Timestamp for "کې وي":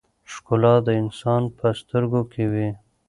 2.31-2.69